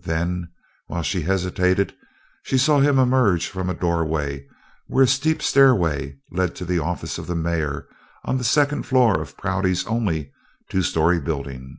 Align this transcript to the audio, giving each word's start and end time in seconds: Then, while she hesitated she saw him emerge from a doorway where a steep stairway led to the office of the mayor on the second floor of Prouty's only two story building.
Then, 0.00 0.48
while 0.86 1.02
she 1.02 1.20
hesitated 1.20 1.92
she 2.42 2.56
saw 2.56 2.80
him 2.80 2.98
emerge 2.98 3.48
from 3.48 3.68
a 3.68 3.74
doorway 3.74 4.46
where 4.86 5.04
a 5.04 5.06
steep 5.06 5.42
stairway 5.42 6.16
led 6.30 6.54
to 6.56 6.64
the 6.64 6.78
office 6.78 7.18
of 7.18 7.26
the 7.26 7.34
mayor 7.36 7.86
on 8.24 8.38
the 8.38 8.44
second 8.44 8.84
floor 8.84 9.20
of 9.20 9.36
Prouty's 9.36 9.86
only 9.86 10.32
two 10.70 10.80
story 10.80 11.20
building. 11.20 11.76